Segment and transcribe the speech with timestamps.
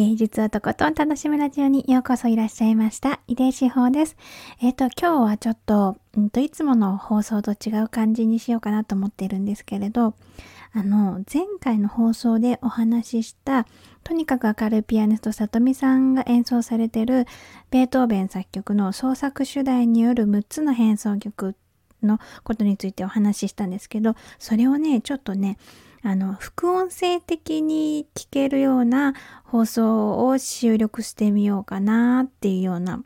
[0.00, 3.20] 芸術をとことん楽しむラジオにようこそいらっしゃいました。
[3.28, 4.16] 井出志保です。
[4.62, 10.14] えっ、ー、と、今日はちょっと、んと、いつもの放送と違う感じにしようかなと思ってるんですけれど、
[10.72, 13.66] あの、前回の放送でお話しした、
[14.02, 17.26] とにかく明るいピアニスト、さとみさんが演奏されてる、
[17.70, 21.56] ベートーベン作曲の創作主題による6つの変奏曲
[22.02, 25.58] のことについてお話ししたんですけど、それをね、ちょっとね、
[26.02, 29.14] あの、副音声的に聞けるような
[29.44, 33.02] 放送を収録してみようかなっていうような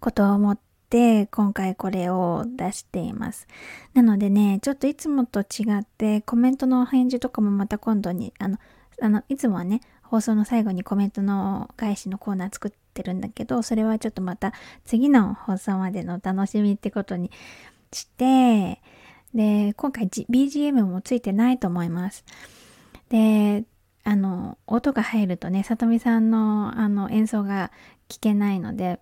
[0.00, 3.46] ことを思って、今回これを出しています。
[3.92, 5.44] なのでね、ちょっといつもと違
[5.80, 8.58] ってコメントの返事とかもまた今度に、あの、
[9.02, 14.54] あの、いつもはね、放送の最後にコメントの返しのコーナー作ってるんだけど、それはちょっとまた
[14.86, 17.30] 次の放送までの楽しみってことに
[17.92, 18.80] して、
[19.38, 22.24] で、今回、G、BGM もついてないと思います。
[23.08, 23.62] で、
[24.02, 27.70] あの、音が入るとね、さとみさんのあの演奏が
[28.08, 28.98] 聞けないので、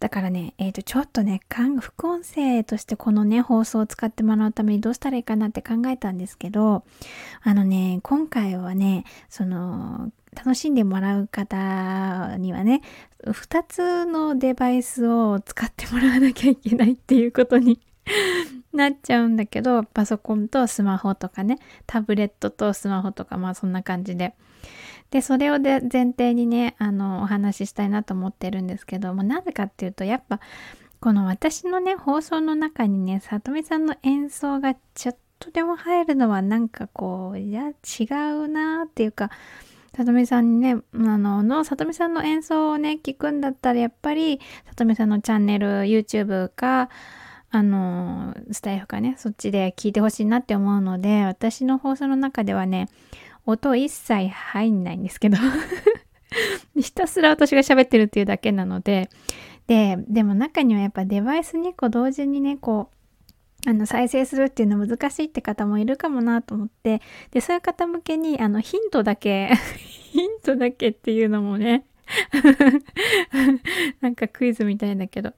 [0.00, 1.42] だからね、えっ、ー、と、ちょっとね、
[1.80, 6.82] 副音声としてこのね、放送を使ってもらうためにどうしたらいいかなって考えたんですけど、
[7.42, 12.80] あのね、今回はね、その、楽しんでもらう方にはね、
[13.26, 17.78] 2つのデバイスを使ってもらわなきゃいけないっていうことに
[18.72, 24.34] なっちゃうんだけど、パソコンとスマホとかね、タブレットとスマホとか、まあそんな感じで。
[25.10, 30.40] で、それをで前提にね、あの、お話ししたいなと思ってるんですけども、なぜかっていうと、やっぱ、
[31.00, 39.30] この私のね、放送の中にね、さとみさんの演奏がちょっとでも入るのはなんかこう、いや、違うなっていうか、
[39.94, 46.88] さとみさんにね、あの、の、さとみさんの演奏をね、聞くんだったら、やっぱり、さとみさんのチャンネル、YouTube か、
[47.54, 52.88] あの、スタイフかね、そっちで聞いてほしいなって思うので、私の放送の中ではね、
[53.44, 55.36] 音一切入んないんですけど。
[56.74, 59.10] ひたすら私が喋ってるっていうだけなので、
[59.66, 62.88] で、でも中にはやっぱデバイス2個同時にね、こ
[63.66, 69.50] う、あの、再生するっていうの難しいって方もいるかもなと思って、で、そういう方向けに、あの、ヒントだけ
[70.10, 71.84] ヒントだけっていうのもね
[74.00, 75.34] なんかクイズみたいだけど、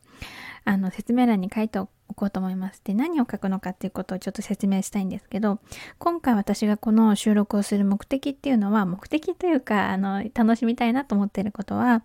[0.64, 2.80] あの、説明欄に書いておこうと思います。
[2.84, 5.58] で、何を書くのかっていうことをちょっと説明したいんですけど、
[5.98, 12.02] 今回私がこの収録をする目的っていうのは、目的というか、あの、楽しみたいなと思っていることは、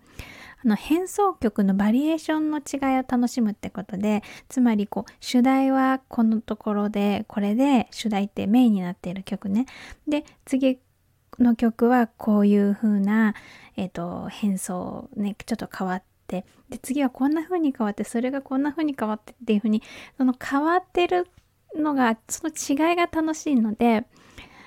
[0.62, 9.66] あの、変奏曲のバリエーションの違いを楽しむってことで、つまりこう、主題はこのところで、これで主題ってメインになっている曲ね。
[10.06, 10.80] で、次
[11.38, 13.34] の曲はこういう風な、
[13.76, 16.02] えっ、ー、と、変奏ね、ちょっと変わっ、
[16.38, 19.82] ってで次はこんな風に変わってそれがこんな風に変わってっていう風に
[20.16, 21.26] その変わってる
[21.76, 24.04] のがその違いが楽しいので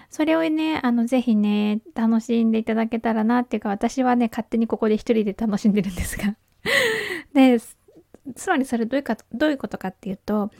[0.09, 6.35] それをねあのぜひね楽しんでいただけたらなっていうか私はね勝手にここで一人で楽しんでるんですが。
[7.33, 7.59] で
[8.35, 10.51] つまりそれどういうかどういうことかっていうと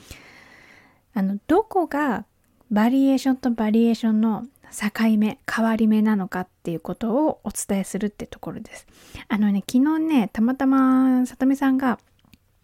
[1.13, 2.25] あのどこが
[2.71, 8.87] バリエーションとバリエーションの境目、変わり目なのかっていうことをお伝えするってところです。
[9.27, 11.99] あのね、昨日ね、たまたまさとみさんが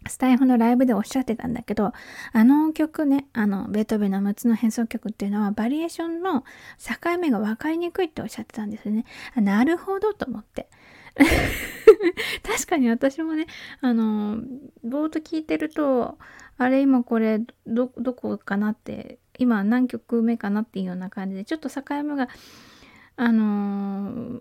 [0.08, 1.92] スタイフのライブでおっしゃってたんだけど、
[2.32, 6.42] あの曲ね、あの、ベートーベンの6つの変奏曲っていうのは、バリエーションの
[6.78, 9.04] 境目が分かりにくいっておっしゃってたんですよね。
[9.36, 10.68] なるほどと思って。
[12.42, 13.46] 確かに私もね、
[13.80, 14.38] あの、
[14.82, 16.18] ぼーっと聞いてると、
[16.56, 22.28] あれ今これ、ど、どこかなって今何曲目かなっていうような感じでちょっと境目が
[23.16, 24.40] あのー、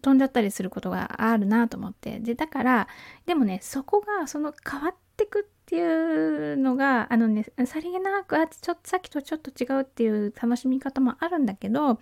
[0.00, 2.20] 飛んじゃったりすることがあるなと思って。
[2.20, 2.88] でだから
[3.26, 11.98] でもねそこがその変わってくっていうのがあのねさりげなくあちょっとさっきとちょっと違うっていう楽しみ方もあるんだけど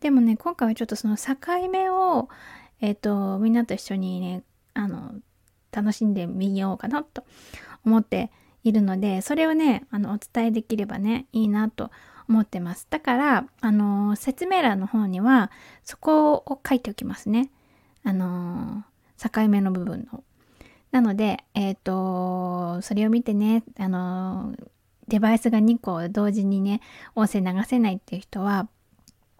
[0.00, 1.34] でもね今回はちょっとその境
[1.70, 2.28] 目を
[2.80, 4.42] えっ、ー、とみんなと一緒にね
[4.74, 5.14] あの
[5.72, 7.24] 楽しんでみようかなと
[7.84, 8.30] 思って
[8.64, 11.90] いるので、それをね、あの、お伝えできればね、いいなと
[12.28, 12.86] 思ってます。
[12.90, 15.50] だから、あの、説明欄の方には、
[15.84, 17.50] そこを書いておきますね。
[18.04, 18.84] あの、
[19.18, 20.22] 境目の部分の。
[20.90, 24.54] なので、えっ、ー、と、それを見てね、あの、
[25.08, 26.80] デバイスが2個同時にね、
[27.14, 28.68] 音声流せないっていう人は、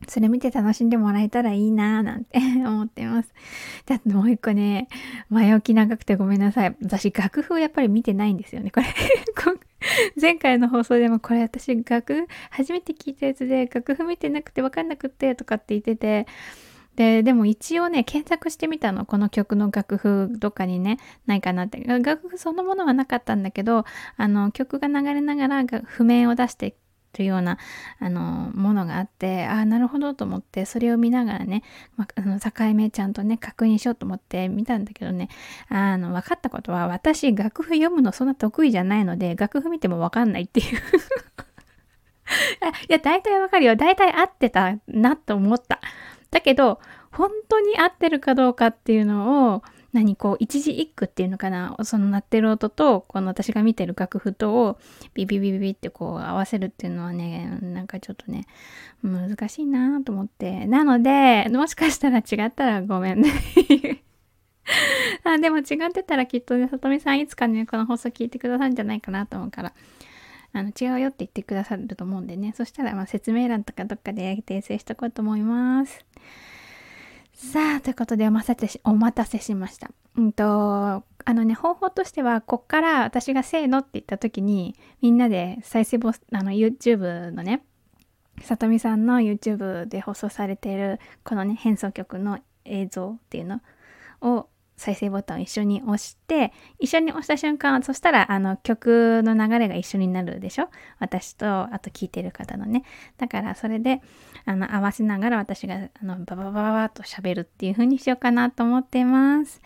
[0.08, 3.32] それ見て楽しんでもらえたらいいなぁなんて 思ってます。
[3.86, 4.88] で、あともう一個ね、
[5.28, 6.76] 前置き長くてごめんなさい。
[6.82, 8.70] 私楽譜をやっぱり見てないんですよね。
[8.70, 8.86] これ
[10.20, 16.26] 前回の放送でもこれ私楽初めて聞いたやつで楽譜見てなくて分かんなくってとかって言ってて、
[16.96, 19.06] で、でも一応ね、検索してみたの。
[19.06, 21.82] この曲の楽譜どっかにね、ないかなって。
[21.82, 23.84] 楽譜そのものはなかったんだけど、
[24.16, 26.74] あの、曲が流れながら譜面を出して
[27.12, 27.58] というような、
[27.98, 31.62] あの、ものがあって、ああ、なるほどと思って、それを見ながらね、
[31.96, 35.28] まあの、境目ちゃんとね、確認しようと思って見たんだけどね、
[35.68, 40.76] あの、分かったことは、私、楽譜読むのそんな得意じゃないので、楽譜見ても分かんないっていう
[42.88, 43.76] いや、大体わかるよ。
[43.76, 45.80] 大体合ってたなと思った。
[46.30, 46.80] だけど、
[47.10, 51.76] 本当に合ってるかどうかっていうのを、何こう一字一句っていうのかな？
[51.82, 54.78] その鳴ってる音とこの私が見てる楽譜とを
[55.14, 58.46] ビビビビビってこう合わせるっていうのはねなんかちょっとね
[59.02, 60.66] 難しいなと思って。
[60.66, 63.30] なのでもしかしたら違ったらごめんね。
[65.24, 69.72] あでも違ってたらきっとねさとみさんいつかねこの放送聞いてくださるんじゃないかなと思うから。
[70.52, 72.52] あの違うよって言ってくださると思うんでね。
[72.56, 76.04] そしたらま説明欄とかどっかで訂正しとこうと思います。
[77.42, 79.90] さあ、ということでお待たせし、お待たせしました。
[80.14, 87.64] うんと、あのね、方法としては、こっから私がせーのって言った時に、みんなで再生ボス、あの、YouTube のね、
[88.42, 93.62] さとみさんの YouTube で放送されている、このね、変奏曲の映像っていうの
[94.20, 94.46] を
[94.80, 100.70] 再生ボタンを一緒に押して、一緒に押した瞬間、そしたらあの曲の流れが一緒になるでしょ？
[100.98, 102.84] 私と、あと聴いてる方のね。
[103.18, 104.00] だからそれで、
[104.46, 109.60] あの、合わせながら私が、あの、バババババと喋るっていう風にしようかなと思ってます。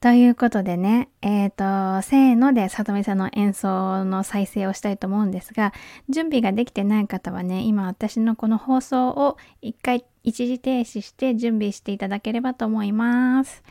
[0.00, 5.72] ということでね、えっ、ー、と、せーのでさとみさんの演奏の再生をしたいと思うんですが、
[6.08, 13.64] 準備ができてない方はね、今私のこの放送を一回一時停止して準備していただければと思います。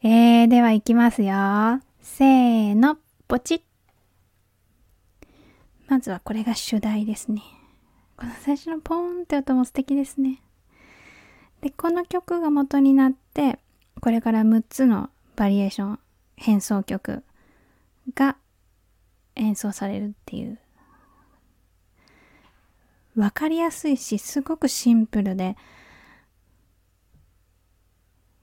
[0.00, 1.34] えー、では行きますよ。
[2.00, 3.60] せーの、ポチッ。
[5.88, 7.42] まずはこれが主題ですね。
[8.16, 10.40] この最初のポーンって音も素敵ですね。
[11.62, 13.58] で、この曲が元になって、
[14.00, 15.98] これから6つのバリエーション、
[16.36, 17.24] 変奏曲
[18.14, 18.36] が
[19.34, 20.60] 演奏されるっていう。
[23.16, 25.56] わかりやすいし、すごくシンプルで、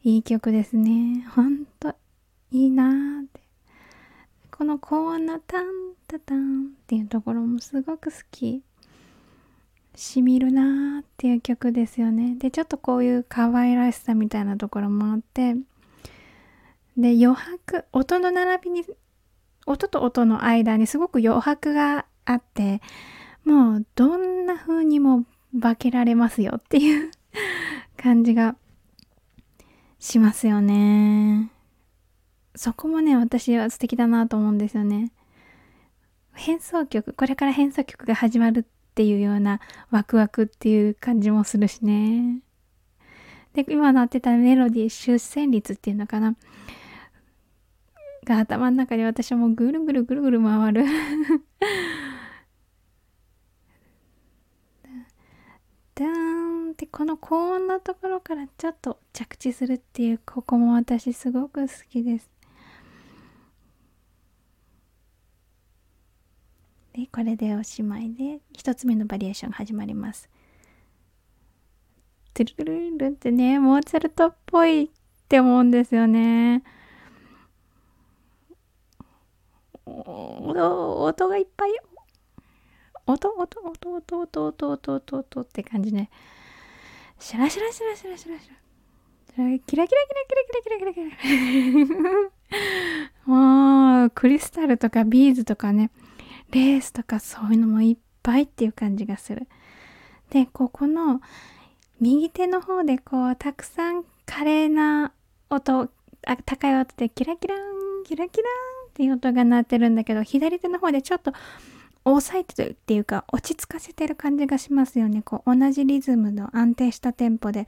[0.05, 1.25] いい曲ですね。
[1.35, 1.95] ほんと、
[2.51, 3.41] いいなーって。
[4.55, 5.65] この高音のタン
[6.07, 8.61] タタンっていうところもすごく好き。
[9.95, 12.35] しみるなーっていう曲ですよね。
[12.37, 15.55] で、ちょっとこういう可愛らしさみたいなところもあって、
[16.95, 18.85] で、余白、音の並びに、
[19.65, 22.79] 音と音の間にすごく余白があって、
[23.43, 25.25] もうどんな風にも
[25.59, 27.09] 化けられますよっていう
[27.97, 28.55] 感じが
[30.05, 31.49] しますよね。
[32.55, 35.11] そこもね、私は素敵だなと思うんですよね。
[36.33, 38.63] 変奏曲、これから変奏曲が始まるっ
[38.93, 39.59] ていうような
[39.89, 42.39] ワクワクっていう感じもするしね。
[43.53, 46.35] で、今鳴ってたメロディー、出戦率っていうのかな。
[48.25, 50.85] が頭の中で私はもうぐるぐるぐるぐる回る
[55.95, 56.44] ダン
[56.75, 62.29] ってこの高音のところからちょっと着地するっていうここも私すごく好きです。
[66.91, 70.29] でこれでおしまいで一つ目のバリエーションが始まります。
[72.33, 74.89] トゥルルルルってねモーツァルトっぽいっ
[75.29, 76.61] て思うんですよね。
[79.85, 81.71] 音がいっぱい
[83.07, 86.09] 音音音音音音音音音って感じね
[87.19, 88.39] シュラシュラシュラシュラシュラ。
[88.39, 91.01] シュラキラキラキラキラキラキラキ
[93.25, 93.25] ラ。
[93.25, 95.91] もうクリスタルとかビーズとかね。
[96.51, 99.47] レースとかそういうのもいっぱいっていう感じがする。
[100.29, 101.21] でここの
[101.99, 105.13] 右手の方でこうたくさん華麗な
[105.49, 105.89] 音
[106.27, 111.31] あ高い音でキラキランキラキランっていう音が鳴ってるんだけど左手の方でちょっと
[112.05, 115.21] 抑えてるっていうか落ち着かせてる感じがしますよね。
[115.23, 117.67] こう同じリズムの安定したテンポで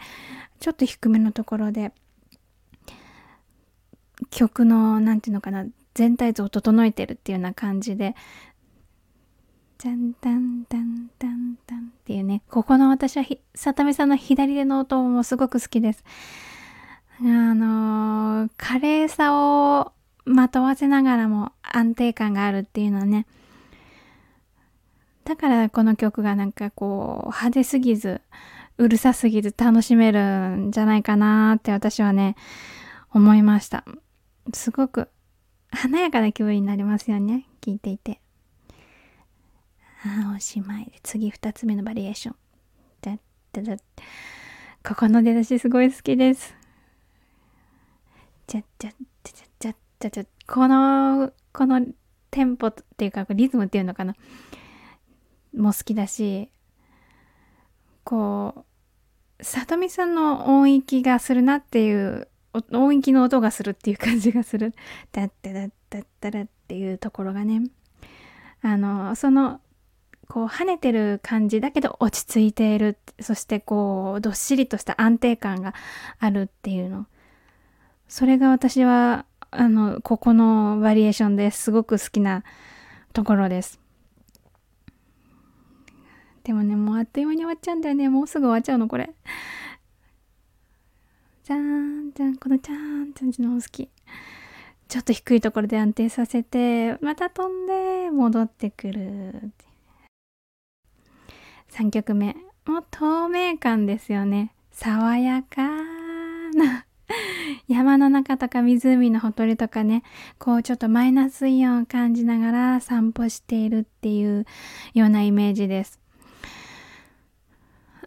[0.60, 1.92] ちょっと低めのところで
[4.30, 8.16] 曲の何て言うのかな全体像を整えてるっていうような感じで
[9.80, 13.26] じゃんたんたんたんたんっていうねここの私は
[13.56, 16.04] さたみさんの左手の音もすごく好きです。
[17.20, 19.92] あのー、華麗さを
[20.26, 23.26] まとわせながらも安定感があるっていうのはね
[25.28, 28.22] だからこの曲がなんかこう派手すぎず
[28.78, 32.38] うるさすぎず楽しめるんじゃないかなって私はね
[33.12, 33.84] 思いました。
[34.54, 35.10] すごく
[35.70, 38.22] 華やかな気分になりますよね聞いていて。
[40.06, 40.86] あおしまい。
[40.86, 42.36] で次2つ目のバリエーション。
[43.02, 43.18] だ
[43.52, 43.84] だだ
[44.88, 46.56] ここの出だしすごい好きです
[48.48, 48.92] じゃじゃ
[49.26, 51.86] じゃじゃじゃじゃこのこの
[52.32, 54.16] テンポっていうかリズムっていうのかな
[55.58, 56.50] も好きだし
[58.04, 58.66] こ
[59.40, 62.28] う里見さんの音域がするなっていう
[62.72, 64.74] 音域の音がするっていう感じがする。
[65.12, 67.64] ダッダダッダッダラっていうところがね。
[68.62, 69.62] あのその
[70.28, 72.98] こう跳ねてる感じだけど落ち着いている。
[73.20, 75.74] そしてこうどっしりとした安定感が
[76.20, 77.06] あるっていうの。
[78.08, 82.44] それが私はあのここのバリエーションですごく好きな
[83.14, 83.80] ところです。
[86.48, 88.08] でもねもうあっという間に終わっちゃうんだよね。
[88.08, 89.14] もうすぐ終わっちゃうのこれ。
[91.44, 93.90] じゃーんじゃんこのじゃーんって感じの好き。
[94.88, 99.52] ちょっと低いところで安定させてまた飛んで戻ってくる
[101.72, 102.38] 3曲目。
[102.66, 104.54] もう透明感ですよね。
[104.72, 106.86] 爽やかな。
[107.68, 110.04] 山の中とか湖のほとりとかね。
[110.40, 114.46] こうちょっとマイナスイオンを感じながら散歩しているっていう
[114.94, 116.00] ようなイメージです。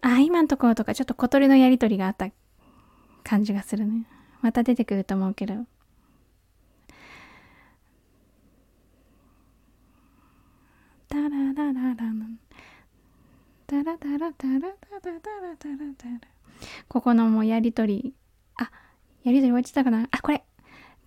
[0.01, 2.29] あ今のところとかちょっと小鳥のやりとりがあった
[3.23, 4.05] 感じがするね。
[4.41, 5.53] また出てくると思うけど。
[11.07, 12.11] タララララタラ。
[13.67, 15.19] タラタラタラタラ
[15.57, 16.19] タラタラ。
[16.87, 18.15] ここのもうやりとり。
[18.57, 18.71] あ
[19.23, 20.07] やりとり終わっちゃったかな。
[20.09, 20.43] あこれ。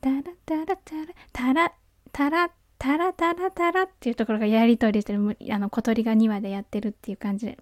[0.01, 1.15] タラタラタラ。
[1.33, 1.73] タラ
[2.13, 5.37] タラタラタラタラっていうところがやりとりしてる。
[5.51, 7.59] あの小鳥が2話でやってるっていう感じで。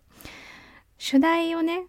[1.05, 1.87] 主題をね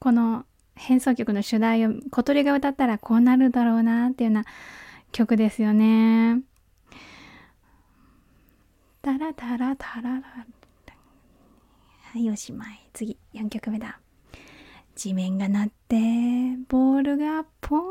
[0.00, 4.44] この変奏曲の主題を小鳥が歌ったらこうなるだろうなっていうような
[5.12, 6.40] 曲ですよね。
[9.02, 10.22] タラタラタララ。
[12.12, 12.88] はいおしまい。
[12.92, 14.00] 次4曲目だ。
[14.96, 15.94] 地面が鳴って
[16.68, 17.86] ボールがポーンっ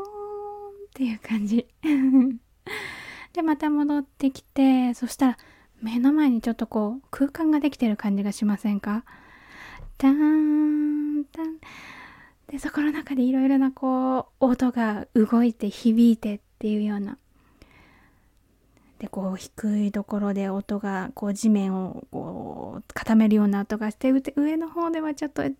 [0.92, 1.66] ていう感じ。
[3.32, 5.38] でまた戻ってきてそしたら
[5.80, 9.06] 目の前にちょっとこう空間ができてる感じがしませんか？
[10.00, 11.58] ターンタン。
[12.48, 17.18] でそこの中でいろいろなこう音が動いて響いてっていうような。
[18.98, 25.52] でこう低いところで音がこう地面をこう固めるような音がして上の方ではちょっとタン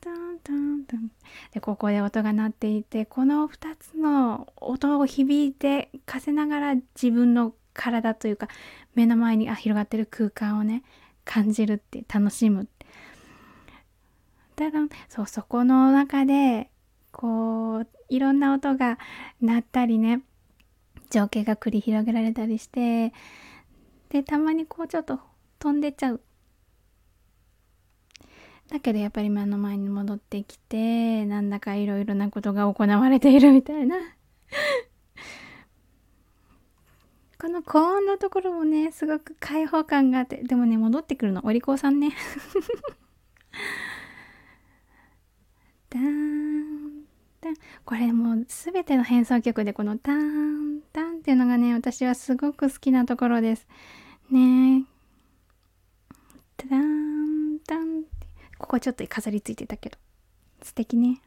[0.00, 1.10] タンタンタン。
[1.50, 8.46] でここで音が鳴っていてこの2つの音を響いてかせながら自分の体というか
[8.94, 10.84] 目の前にあ広がってる空間をね
[11.24, 12.68] 感じるって楽しむ。
[14.56, 14.66] だ
[15.08, 16.70] そうそこの中で
[17.10, 18.98] こういろんな音が
[19.40, 20.22] 鳴ったりね
[21.10, 23.12] 情景が繰り広げられたりして
[24.10, 25.18] でたまにこうちょっと
[25.58, 26.20] 飛んでっちゃう。
[28.68, 33.96] だけどやっぱり目の前に戻ってきてなんだかいろいろなことが行われているみたいな。
[37.42, 41.44] この高音のところもねすごく開放感があってでもね戻ってくるの。
[41.44, 42.10] お利口さんね。
[45.90, 47.02] ダーン
[47.40, 47.54] タン。
[47.84, 53.66] これもう全ての変奏曲でこのタンタンっていうのがね私はすごく好きなところです。
[54.30, 54.86] ね
[56.56, 58.28] タンタンって。
[58.56, 59.98] ここちょっと飾りついてたけど。
[60.62, 61.20] 素敵ね。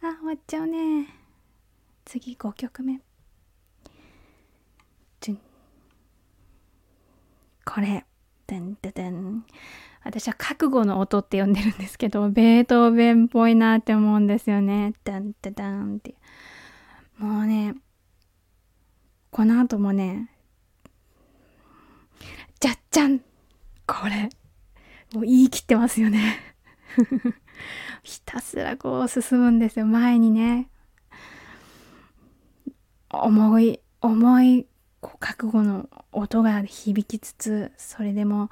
[0.00, 1.08] あ終わっちゃうね。
[2.06, 3.02] 次5曲目。
[7.64, 8.04] これ
[8.46, 9.44] てんててん
[10.04, 14.92] 私は覚悟の音って呼んでるんですけど、ベートーベンっぽいなって思うんですよね。
[15.02, 16.14] ダンダダンって。
[17.16, 17.74] もうね、
[19.30, 20.30] この後もね、
[22.60, 23.20] じゃっちゃん
[23.86, 24.28] これ、
[25.14, 26.38] もう言い切ってますよね。
[28.04, 29.86] ひたすらこう進むんですよ。
[29.86, 30.68] 前にね。
[33.10, 34.66] 重い、重い
[35.04, 38.48] こう覚悟の音が響きつつそれでも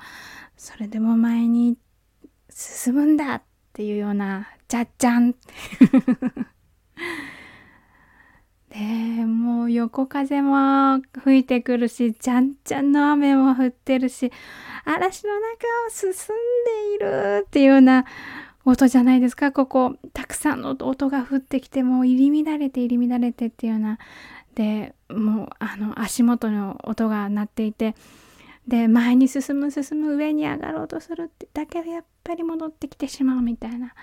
[0.54, 1.78] それでも前に
[2.50, 3.42] 進むんだっ
[3.72, 5.34] ていうようなじゃっじゃん。
[8.68, 14.30] でもう横風も吹いてくるしじゃんじゃんの雨も降ってるし
[14.84, 16.12] 嵐の中を進ん
[16.90, 18.04] でいるっていうような
[18.66, 19.52] 音じゃないですか。
[19.52, 23.98] ここたくさんの音が降ってきてもう入り乱れて入り乱れてっていうような
[24.54, 27.94] でもうあの足元の音が鳴っていて
[28.68, 33.94] で前に進む進む上に上がろうとするってだけどやっぱり戻ってきてしまうみたいな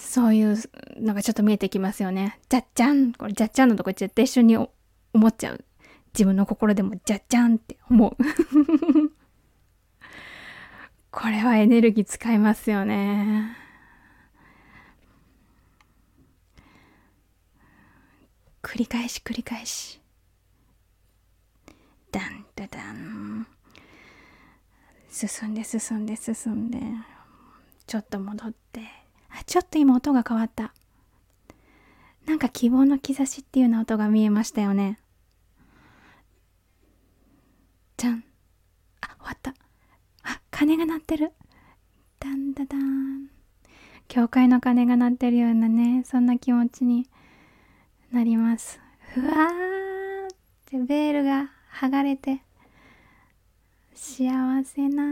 [0.00, 0.56] そういう
[0.96, 2.40] のがちょっと見えてきますよね。
[2.48, 4.68] じゃっちゃんこれじゃっちゃんのとこ絶対一緒に思
[5.28, 5.64] っちゃう。
[6.14, 8.16] 自分の心でもじゃっちゃんって思う。
[11.12, 13.56] これはエネルギー使いますよね。
[18.62, 20.00] 繰り返し繰り返し。
[22.12, 23.46] ダンダダン。
[25.10, 26.78] 進んで進んで進んで。
[27.86, 28.80] ちょっと戻って。
[29.30, 30.72] あちょっと今音が変わった。
[32.26, 34.98] なんか希望の兆しっていうような音が見えましたよね。
[37.96, 38.24] じゃん。
[39.00, 39.54] あ終わった。
[40.22, 41.32] あ鐘が鳴ってる。
[42.18, 43.28] ダンダダン。
[44.08, 47.08] 教会の鐘が鳴ってるようなねそんな気持ちに。
[48.12, 48.80] なります。
[49.14, 50.36] ふわーっ
[50.66, 52.42] てベールが剥がれて
[53.94, 54.30] 幸
[54.64, 55.04] せな。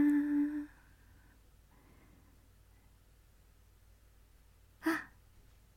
[4.83, 5.07] あ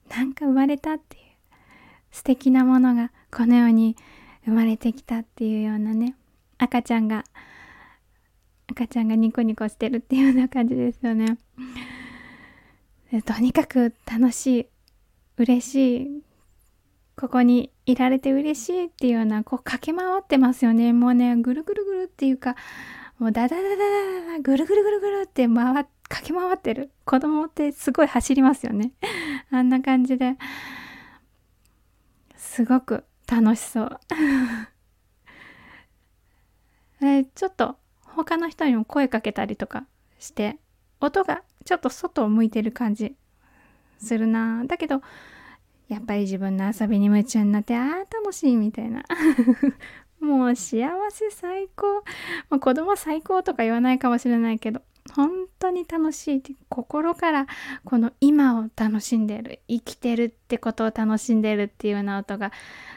[0.09, 1.23] なんか生まれたっていう。
[2.11, 3.97] 素敵なものがこの世に
[4.45, 6.15] 生まれてきたっていうようなね。
[6.59, 7.25] 赤ちゃんが
[8.69, 11.39] 赤ちゃんがニコニコしてるっていうような感じですよね。
[13.25, 14.67] とにかく楽しい。
[15.39, 16.23] 嬉しい。
[17.17, 20.93] ここにいられて嬉しいっていうようなこう駆け回ってますよね。
[20.93, 22.57] もうねぐるぐるぐるっていうか
[23.19, 23.77] もうダダダダダ
[24.35, 26.91] ダぐるぐるぐるぐるって回駆け回ってる。
[27.05, 28.93] 子供ってすごい走りますよね。
[29.51, 30.37] あんな感じで。
[32.37, 34.01] すごく楽しそう。
[37.07, 39.87] えちょっと他の人にも声かけたりとか
[40.19, 40.59] して
[41.01, 43.17] 音がちょっと外を向いてる感じ
[43.99, 44.65] するな。
[44.67, 45.03] だけど
[45.93, 47.85] やっぱり自分の遊びに夢中になってああ
[48.15, 49.03] 楽しいみたいな。
[50.21, 52.05] もう幸せ最高、
[52.49, 54.81] まあ、子供最高とか言わないかもしれないけど
[55.15, 57.47] 本当に楽しいって心から
[57.85, 62.53] この今を楽しんでる生きてるってことを楽しんでるっていうような音が。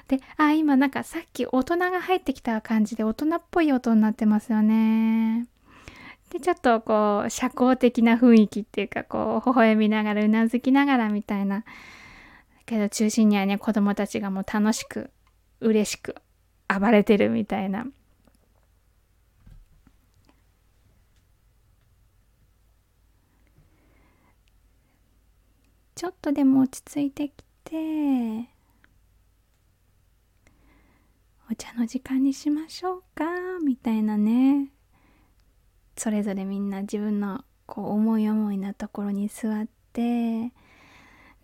[0.07, 5.47] であ今なんかさっき大人が入ってきた感じで大人っぽい音になってますよね。
[6.29, 11.63] でちょっとこう社交的な雰囲気っていうかこう微笑みながらうなずきながらみたいな。
[12.65, 15.11] けど中心にはね子供たちがもう楽しく
[15.59, 16.15] 嬉しく
[16.67, 17.85] 暴れてるみたいな。
[25.95, 27.31] ちょっとでも落ち着いてき
[27.63, 28.49] て
[31.49, 33.25] お茶の時間にしましょうか
[33.63, 34.71] みたいなね。
[35.95, 40.51] それぞれみんな自分のこう思い思いなところに座って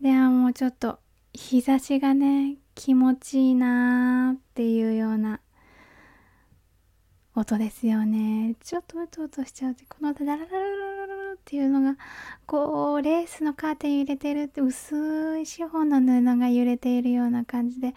[0.02, 1.00] ではもうちょっと
[1.34, 5.40] 日差しがね気持ちいいなーっていうような
[7.34, 8.56] 音ですよね。
[8.62, 11.96] ちょっとうとうとしちゃうとこのダララララララっていうのが
[12.46, 17.94] こうレースのカーテン揺れてるって薄い四方の布が揺れているような感じで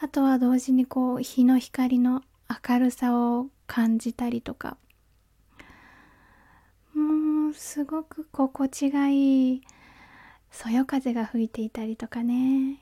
[0.00, 2.22] あとは同時にこう日の光の
[2.68, 4.76] 明るさを感じたりとか
[6.94, 9.62] もうすごく心地がいい
[10.54, 12.78] そよ風が吹いていたりとかね。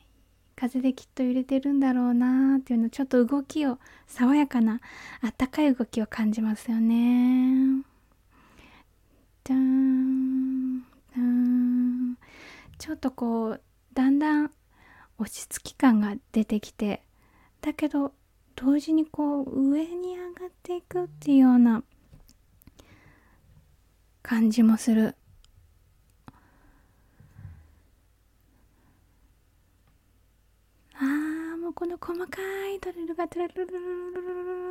[0.54, 4.80] 風できっと揺れてるんだろうなっていうのちょっと動きを爽やかな
[5.22, 7.82] あったかい動きを感じますよね。
[12.78, 13.62] ちょっとこう
[13.94, 14.50] だんだん
[15.18, 17.02] 落ち着き感が出てきて
[17.61, 18.12] だけど
[18.54, 21.82] 同時にこう上に上がっていくっていうような
[24.22, 25.16] 感じもする
[30.94, 32.80] あーもうこの細かい。
[32.80, 34.62] ドリルがドリルルルルルル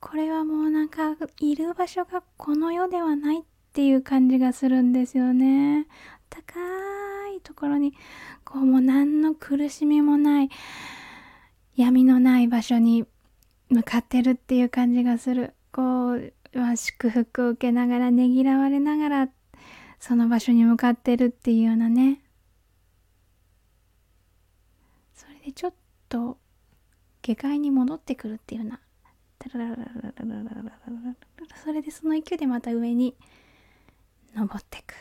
[0.00, 5.86] これはもうなんかいる場所がこの世ではないっていう感じがするんですよね
[6.28, 6.58] 高
[7.34, 7.94] いところに
[8.44, 10.48] こうもう何の苦しみもない
[11.76, 13.06] 闇のない場所に
[13.68, 19.28] 向かってるっていう感じがするこう、ま、祝福を受けながらねぎらわれながら
[20.00, 22.20] その場所に向かってるっていうようなね
[25.14, 25.74] それでちょっ
[26.08, 26.41] と
[27.22, 28.80] 下界に戻ってくるっていうような。
[31.62, 33.16] それでその勢いでまた上に
[34.34, 34.94] 登ってく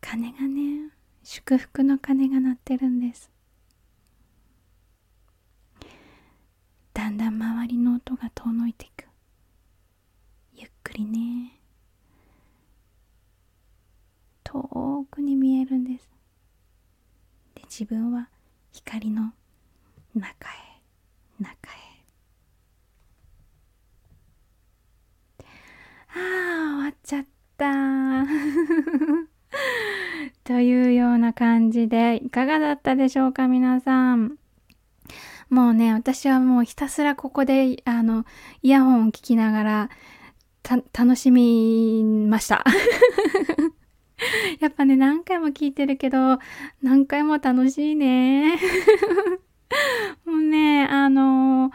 [0.00, 0.92] 鐘がね
[1.24, 3.30] 祝福の鐘が鳴ってるんです
[6.94, 9.04] だんだん周りの音が遠のいていく
[10.54, 11.58] ゆっくりね
[14.44, 16.08] 遠くに見えるんです
[17.56, 18.28] で自分は
[18.76, 19.32] 光の
[20.14, 20.52] 中へ
[21.40, 21.76] 中へ
[26.08, 28.26] ああ終わっちゃった
[30.44, 34.36] というような感じでいかがだったでしょうか皆さん。
[35.48, 38.26] もうね、私はもうひたすらここで、あの、
[38.62, 39.90] イヤホンを聞きながら、
[40.92, 42.64] 楽しみました。
[44.60, 46.38] やっぱね、何回も聞いてるけど、
[46.82, 48.56] 何回も楽しいね。
[50.24, 51.70] もうね、あの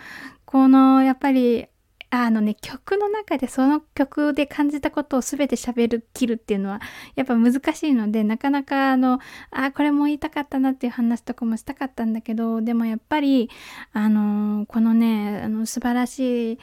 [0.45, 1.67] この、やっぱり、
[2.13, 6.82] あのね、曲の中でその曲で感じたことを全て喋る、切るっていうのは、
[7.15, 9.19] やっぱ難しいので、なかなかあの、
[9.51, 13.49] あ、これも言いたかったなっていう話とかもしたかったんだけど、でもやっぱり、
[13.93, 16.60] あのーこのね、あの、素晴らしい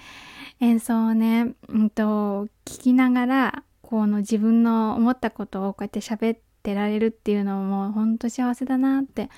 [0.60, 9.31] 演奏をね、うんと、聞きながら、この自分の思ったことをこうやって喋ってられるっていうのもほんと幸せだなって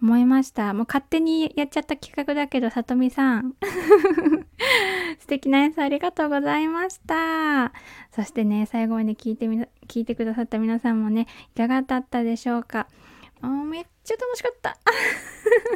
[0.00, 0.72] 思いました。
[0.72, 3.52] もう勝手にやっちゃった企画だけど、さとみさん。
[5.20, 7.74] 素敵な演奏ありがとうございました。
[8.10, 12.88] そしてね、最後まで聞いてみな、聞いてくださった皆さんもね、いかがだったでしょうか。
[13.42, 14.78] めっちゃ楽しかった。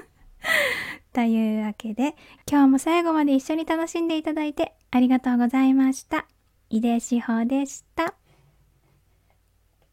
[1.13, 2.17] というわけで、
[2.51, 6.27] 今日も最後まで一緒に楽しんでいただいてありがとうございました。
[6.71, 8.15] 井出志保でした。